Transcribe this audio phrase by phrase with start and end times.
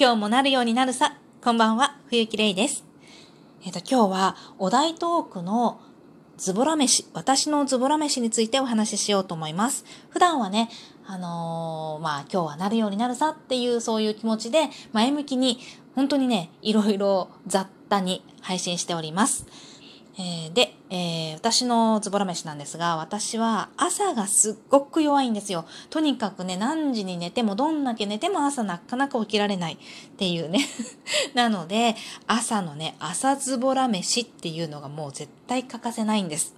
[0.00, 1.18] 今日もなるようになるさ。
[1.44, 2.86] こんばんは、冬木玲です。
[3.66, 5.78] えっ、と、今日はお題トークの
[6.38, 9.84] ズボラ飯、私のズボラ飯についてお話ししようと思います。
[10.08, 10.70] 普段はね、
[11.06, 15.58] あのー、まあ今日はなるようになるさっていうそういう気持ちで前向きに
[15.94, 19.44] 本当にね、いろいろ雑多に配信しております。
[20.18, 25.64] えー、で、えー、私のズボラ飯なんですが、私は朝がすっごく弱いんですよ。
[25.88, 29.78] とにかくね、何時に寝ても、どんだけ寝ても朝なかなか起きられないっ
[30.16, 30.66] ていうね。
[31.34, 31.94] なので、
[32.26, 36.54] 朝のね、朝ズボラ飯っていうのがもう絶対欠かせないんです。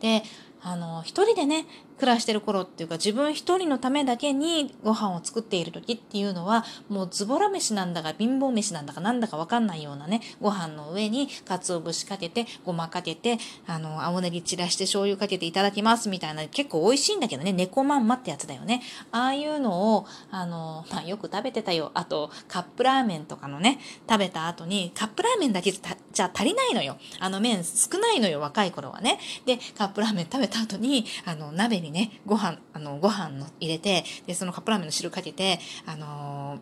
[0.00, 0.24] で、
[0.62, 1.66] あの、一人でね、
[1.98, 18.82] 暮らしてる頃っていうか自分一人のためだけにご飯を作っている時っていうのはもうズボラ飯なんだか貧乏飯なんだかなんだかわかんないようなねご飯の上に鰹節かけてごまかけてあの青ネギ散らして醤油かけていただきますみたいな結構美味しいんだけどね猫まんまってやつだよね。
[19.10, 21.90] ああいうのをあの、まあ、よく食べてたよ。
[21.94, 23.78] あとカップラーメンとかのね
[24.08, 26.96] 食べた後にカップラーメンだけじゃ足りないのよ。
[27.18, 29.18] あの麺少ないのよ若い頃はね。
[29.46, 36.58] でカップラーメン食べた後にあの鍋にね、ご飯、あの、ご飯の入れて、で、そのカップラーメンの汁かけて、あの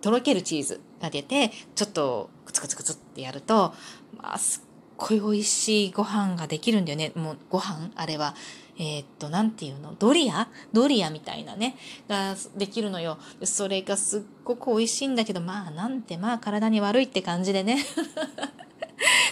[0.00, 3.74] ー、とろけるチーズかけて、ちょっとクツクツクツってやると、
[4.16, 4.62] まあ、すっ
[4.96, 7.12] ごい美味しいご飯ができるんだよね。
[7.14, 8.34] もうご飯あれは。
[8.78, 9.94] えー、っと、なんていうの？
[9.98, 10.48] ドリア？
[10.72, 11.76] ドリアみたいなね、
[12.08, 13.18] ができるのよ。
[13.44, 17.84] それがすっごく美味しいんだけど、まあなんてまあ体に悪いって感じでね。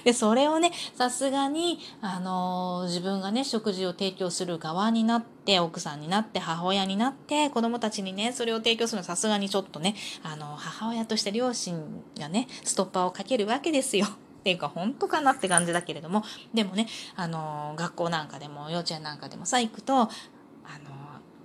[0.04, 11.82] で、それをね、さすがに、あのー、自分がね、食事を提供する側になって、奥さんになって、母親になって、子供たちにね、それを提供するのはさすがにちょっとね、あのー、母親として両親
[12.18, 14.06] がね、ストッパーをかけるわけですよ。
[14.38, 16.22] っていうか本当かなって感じだけれども。
[16.54, 20.08] でもねあの学校なんかでも幼稚園なんかでもさ行くとあの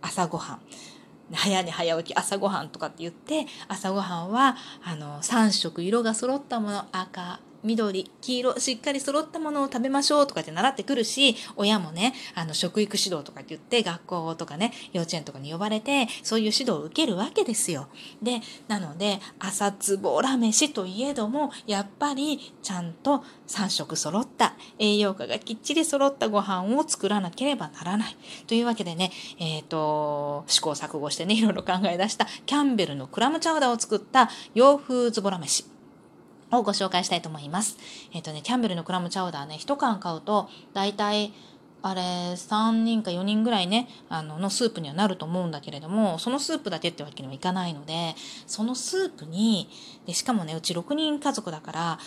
[0.01, 0.61] 朝ごはん。
[1.33, 17.87] 早寝早起き朝ごはんとかって言って朝ごはんはあの3色色が揃ったもの赤緑、黄色、しっかり揃ったものを食べましょうとかって習ってくるし、親もね、あの、食育指導とかって言って、学校とかね、幼稚園とかに呼ばれて、そういう指導を受けるわけですよ。
[18.21, 28.17] で、なので、朝つぼら飯といえども、やっぱり、ちゃんと3食揃った、栄養価がきっちり揃ったご飯を作らなければならない。
[28.47, 35.72] というわけでね、えっ、ー、と、試行錯誤してね、いろいろ考え出した、キャンベルのクラムチャウダーを作った洋風ズボラ飯。
[36.57, 37.77] をご紹介したいと思います。
[38.13, 41.33] えっ、ー、とね、キャンベルのクラムチャウダーね、1缶買うと、だいたい
[41.85, 48.15] あれ、3人か4人ぐらいね、あの、のスープにはなると思うんだけれども、そのスープだけってわけにはいかないので、
[48.47, 49.69] そのスープに、
[50.05, 51.99] で、しかもね、うち6人家族だから、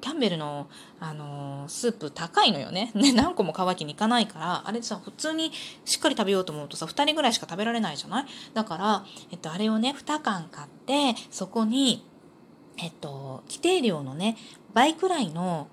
[0.00, 0.66] キャンベルの、
[0.98, 2.90] あのー、スープ高いのよね。
[2.94, 5.52] ね、 何個も買うわけにいかないから、あれさ、普通に
[5.84, 8.26] しっかり食べようと思うとさ、2人ぐらいしか食べられないじゃない？
[8.54, 12.06] だから、えっと、あれをね、2缶買って、そこに、
[12.82, 14.36] えっと、規定量のね、
[14.74, 15.68] 倍くらいの、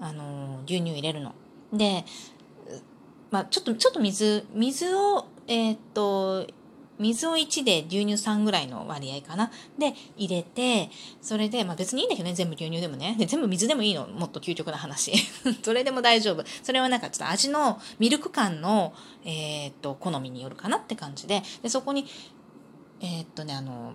[0.00, 1.34] あの牛乳入れるの。
[1.72, 2.04] で、
[3.30, 6.46] まあ、ちょっと、ちょっと水、水を、えっと、
[6.98, 9.50] 水を1で牛乳3ぐらいの割合かな。
[9.78, 10.90] で、入れて、
[11.20, 13.16] それで、まあ別にいいんだけどね、全部牛乳でもね。
[13.26, 14.06] 全部水でもいいの。
[14.06, 15.12] もっと究極な話。
[15.64, 16.44] それでも大丈夫。
[16.62, 18.92] それはなんかちょっと味の、ミルク感の、
[19.24, 22.06] えー、っと、好みによるかなって感じで、で、そこに、
[23.00, 23.94] えー、っとね、あの、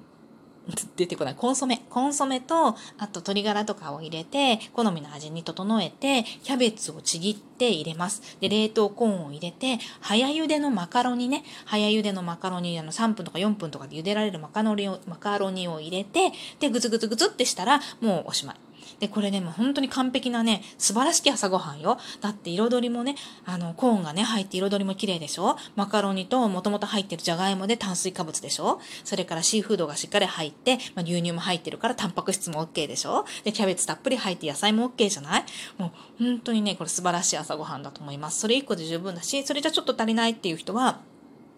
[0.95, 1.35] 出てこない。
[1.35, 1.85] コンソメ。
[1.89, 8.37] コンソメと、あと鶏ガラとかを入れて、好みの味に整えて、キャベツをちぎって入れます。
[8.39, 18.66] で、冷凍コーンを入れて、早茹でのマカロニね、早茹でのマカロニ、あの、3分とか4分とかで茹でられるマカロニを、マカロニを入れて、で、ぐつぐつぐつってしたら、もうおしまい。
[18.99, 21.97] で、これね、もう本当に完璧なね、素晴らしき朝ごはんよ。
[22.21, 23.15] だって彩りもね、
[23.45, 25.57] あの、コーンがね、入って彩りも綺麗でしょ？
[25.75, 28.79] マカロニともともと入ってるじゃがいもで炭水化物でしょ？
[29.03, 33.25] それからシーフードがしっかり入って、まあ、牛乳も入ってるからタンパク質も OK でしょ？
[33.43, 35.45] で、キャベツたっぷり入って野菜も OK じゃない？
[35.77, 35.87] も
[36.19, 38.39] う本当にね、これ素晴らしい朝ごはんだと思います。
[38.39, 40.99] それ1個で十分だし、それじゃちょっと足りないっていう人は、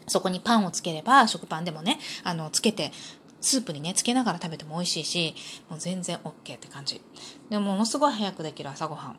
[0.07, 2.91] そこにパンをつければ、食パンでもね、あの、つけて、
[3.41, 5.35] スープにね、つけながら食べても美味しいし、
[5.69, 7.01] もう全然 OK って感じ。
[7.49, 9.17] でも、ものすごい早くできる朝ごはん。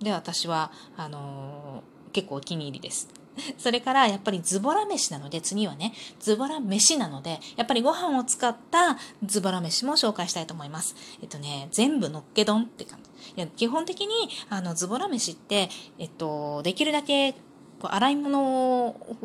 [0.00, 3.08] で、私は、あのー、結構お気に入りです。
[3.58, 10.94] それからやっぱりズボラ飯なので次はねズボラ飯なのでやっぱりご飯を使ったズボラ飯も紹介したいと思います。
[11.22, 13.10] えっとね全部のっけ丼って感じ。
[13.36, 14.14] いや基本的に
[14.50, 15.68] あのズボラ飯って
[15.98, 17.38] えっとできるだけこ
[17.84, 19.16] う洗い物を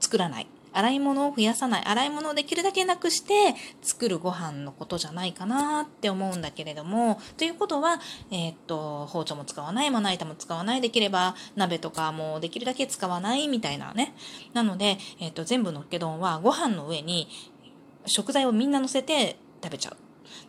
[0.00, 0.46] 作らない。
[0.72, 1.84] 洗い物を増やさない。
[1.84, 7.20] 洗い物をできるだけなくして作るご飯のことじゃないかなって思うんだけれども。
[7.36, 8.00] ということは、
[8.30, 14.14] えー、っと包丁も使わないまな板も使わないできれば鍋とかもできるだけ使わないみたいなね。
[14.52, 17.28] なので、えー、っと全部のっけ丼はご飯の上に
[18.06, 19.96] 食材をみんな乗せて食べちゃう。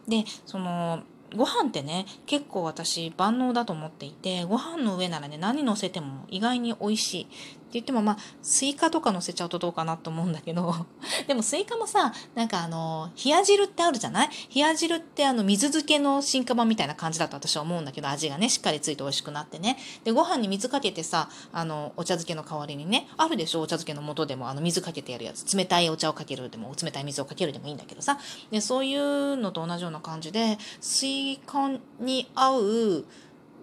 [0.09, 1.03] で、その、
[1.35, 7.23] ご飯ってね、結構私万能だと思っていて、ご飯の上ならね、何乗せても意外に美味しい。
[7.23, 7.27] っ
[7.71, 10.75] て言ってもまあ、スイカとか乗せちゃうとどうかなと思うんだけど、
[11.25, 14.29] でもスイカもさ、なんかあの、冷や汁ってあるじゃない？
[14.53, 19.77] 冷や汁ってあの、水漬けの進化版みたいな感じだと私は思うんだけど、味がね、しっかりついて美味しくなってね。
[20.03, 23.61] で、ご飯に水かけてさ、あの、お茶漬けの代わりにね、あるでしょ？
[23.61, 25.55] お茶漬けの素でも、あの、水かけてやるやつ。
[25.55, 28.19] 冷たいお茶をかけるでも、冷たい水をかけるでもいいんだけどさ。
[28.51, 31.69] で、そういうのと同じような感じで、スイカ
[31.99, 33.05] に合う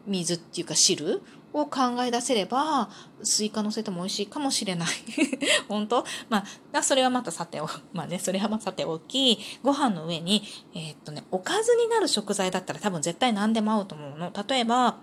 [0.07, 1.23] 水っていうか汁
[1.53, 2.91] を考え出せれば、
[3.23, 4.89] スイカ乗せても美味しいかもしれない。
[5.69, 6.05] 本当？
[6.29, 10.43] まあ、それはまたさてお、まあね、それはまたさておき、ご飯の上に、
[10.75, 14.33] えー、っとね、おかずになる食材だったら多分絶対何でも合うと思うの。
[14.49, 14.97] 例えば、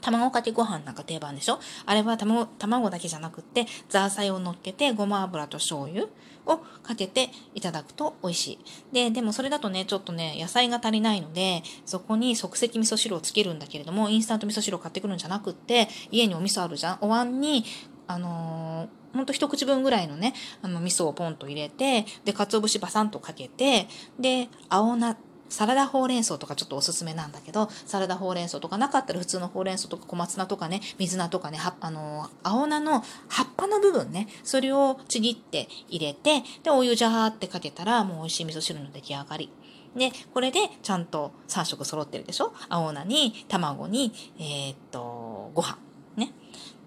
[0.00, 1.58] 卵かけご飯なんか定番でしょ？
[1.86, 6.06] あれは卵卵だけじゃなくって、ザーサイを乗っけて、ごま油と醤油
[6.46, 8.58] をかけていただくと美味しい。
[8.92, 16.98] で、でもそれだとね、ちょっとね、野菜が足りないので、そこに即席味噌汁をつけるんだけれども、インスタント味噌汁を買ってくるんじゃなくって、家にお味噌あるじゃん？
[17.00, 17.64] お椀に、
[18.06, 23.88] あのーほんと一口分ぐらいのね、あの、味噌をポンと入れて、で、鰹節バサンとかけて、
[24.20, 25.16] で、青菜
[25.48, 39.50] サラダほうれん草とかちょっとおすすめなんだけど、サラダほうれん草とかなかったら普通のほうれん草とか小松菜とかね、水菜とかね、あの、青菜の葉っぱの部分ね、それをちぎって入れて、で、お湯ジャーってかけたらもう美味しい味噌汁の出来上がり。
[39.96, 42.52] で、これでちゃんと3色揃ってるでしょ？
[42.68, 45.78] 青菜に、卵に、えー、っと、ご飯。
[46.16, 46.32] ね。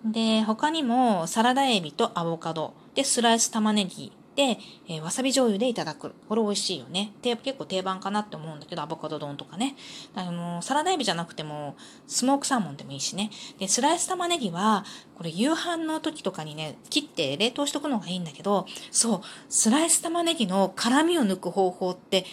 [0.06, 2.74] で、他にもサラダエビとアボカド。
[2.96, 4.58] で、スライス玉ねぎで、
[4.88, 6.14] えー、わさび醤油でいただく。
[6.30, 7.12] これ美味しいよね。
[7.22, 9.76] 結構定番かなって思うんだけど、アボカド丼とかね。
[10.16, 11.76] あの、サラダエビじゃなくても、
[12.08, 13.30] スモークサーモンでもいいしね。
[13.60, 14.86] で、スライス玉ねぎは、
[15.16, 22.26] これ夕飯の時とかにね、切って冷凍しとくのがいいんだけど、そう、スライス玉ねぎの辛みを抜く方法って、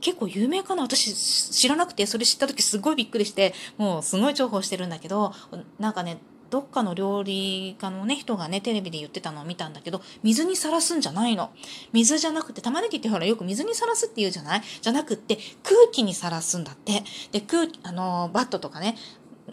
[0.00, 5.32] 結構有名かな私知らなくて、それ知った時すごいびっくりして、もうすごい重宝してるんだけど、
[5.78, 6.18] なんかね、
[6.50, 11.50] どっかの料理家のね、人がね、テレビで言ってたのを見たんだけど、水にさらすんじゃないの。
[11.92, 14.62] 水じゃなくて、玉ねぎってほらよく水にさらすって言うじゃない？
[14.82, 17.04] じゃなくって、空気にさらすんだって。
[17.32, 18.96] で、空気、あの、バットとかね、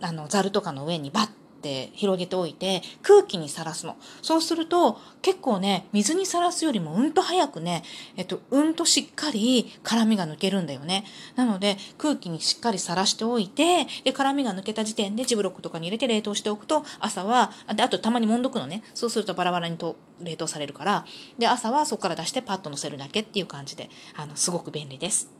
[0.02, 3.98] あの、ザルとかの上にバッって広げておいて空気にさらすの。
[4.22, 7.84] そうすると結構ね、水にさらすよりもうんと早くね、
[8.16, 11.04] えっと、うんとしっかり辛みが抜けるんだよね。
[11.36, 18.84] なので空気にしっかりさらしておいて、で、辛みが抜けた時点でジブロックとかに入れて冷凍しておくと朝は、で、あとたまにもんどくのね。
[18.94, 21.06] そうするとバラバラにと冷凍されるから、
[21.38, 25.32] で、朝はそこから出してパッと乗せるだけっていう感じで、あの、すごく便利です。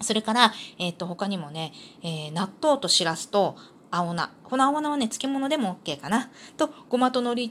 [0.00, 1.72] それから、えっ、ー、と、他にもね、
[2.02, 3.56] えー、納豆としらすと
[3.90, 4.30] 青菜。
[4.44, 6.30] この青菜はね、漬物でも OK かな。
[6.56, 7.50] と、ごまと海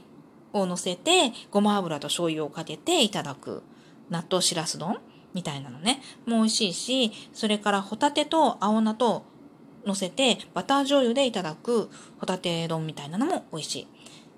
[0.52, 3.62] を乗せて、ごま油と醤油をかけていただく。
[4.10, 4.98] 納豆しらす丼
[5.34, 6.00] みたいなのね。
[6.26, 9.24] もう美味しいし、それからホタテと青菜と
[9.84, 13.88] 乗せて、バター醤油でいただくホタテ丼みたいなのも美味しい。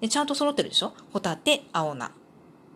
[0.00, 0.93] で、ちゃんと揃ってるでしょ？
[1.12, 2.11] ホタテ、青菜。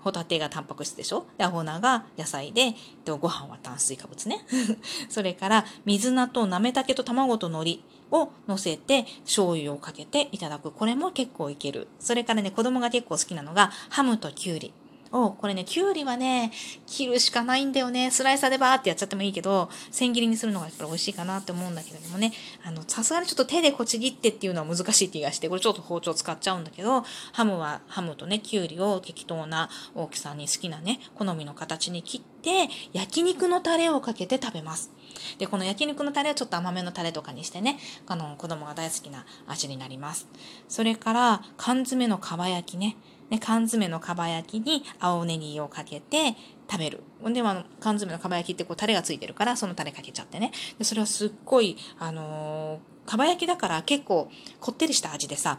[0.04, 1.26] ホタテがタンパク質でしょ？
[1.38, 2.74] で、アホナが野菜で、
[3.04, 4.46] でご飯は炭水化物ね。
[5.08, 7.80] それから、水菜となめたけと卵と海苔。
[8.10, 10.70] を乗せて醤油をかけていただく。
[10.70, 11.88] これも結構いける。
[11.98, 14.72] それからね、子供が結構好きなのがハムとキュウリ。
[15.14, 16.52] を、これね、きゅうりはね、
[16.86, 18.10] 切るしかないんだよね。
[18.10, 22.32] スライサーでバーってやっちゃってもいいけど、千切りにするのがやっぱり美味しいかなって思うんだけれどもね、
[22.64, 34.90] あの、さすがにちょっと手でこちぎってっていうのは難しい気がして、これちょっと包丁使っちゃうんだけど、ハムは、ハムとね、きゅうりを適当な大きさに好きなね、好みの形に切って、焼肉のタレをかけて食べます。
[35.38, 40.26] で、この焼肉のタレはちょっと甘めのタレとかにしてね、あの、子供が大好きな味になります。
[40.68, 42.96] それから、缶詰のかば焼きね。
[43.30, 46.36] ね、缶詰のかば焼きに青ネギをかけて
[46.70, 47.02] 食べる。
[47.32, 50.52] であの、缶詰のかば焼きってこうタレがついてるから、そのタレかけちゃってね。
[50.78, 55.58] で、それはすっごい、あのー、かば焼きだから結構こってりした味でさ、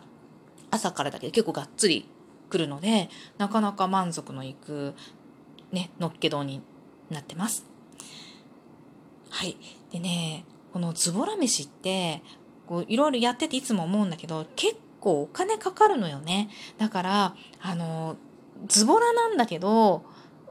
[0.72, 2.08] 朝からだけど結構がっつり
[2.50, 4.94] くるので、なかなか満足のいく、
[5.72, 6.62] ね、のっけ丼に
[7.10, 7.66] なってます。
[9.30, 9.58] はい。
[9.92, 12.22] でね、このズボラ飯って、
[12.68, 16.50] こういろいろやってていつも思うんだけど、結構お金かかるのよね。
[16.80, 18.18] だから、あの、
[18.68, 20.04] ズボラなんだけど、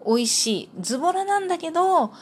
[0.07, 0.71] 美味しい。
[0.81, 2.13] ズボラなんだけど、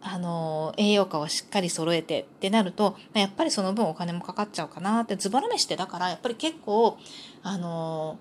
[0.00, 6.98] あの、栄養価をしっかり揃えてってなると、やっぱりその分お金もかかっちゃうかなって、ズボラ飯ってだから、やっぱり結構、
[7.42, 8.18] あの、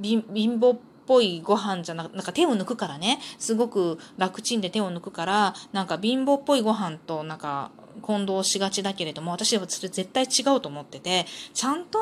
[0.00, 7.70] 貧乏っぽいご飯じゃなく、なんか手を抜くからね、すごく楽ちんで手を抜くから、なんか貧乏っぽいご飯となんか
[8.02, 11.98] 混同しがちだけれども、私はそれ絶対違うと思ってて、ちゃんと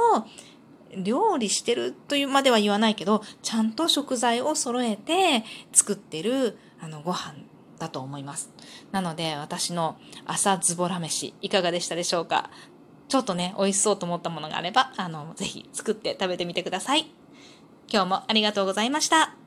[0.97, 7.35] 料理してるというまでは言わないけど、ちゃんと食材を揃えて作ってるあのご飯
[7.79, 8.51] だと思います。
[8.93, 12.51] なので、私の朝ズボラ飯、いかがでしたでしょうか？
[13.09, 17.07] ちょっとね、美味しそうと思ったものがあれば、あの、ぜひ作って食べてみてください。
[17.89, 19.46] 今日もありがとうございました。